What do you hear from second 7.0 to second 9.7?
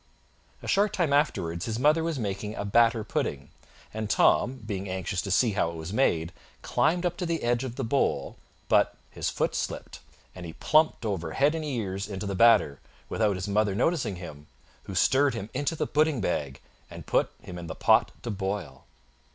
up to the edge of the bowl; but his foot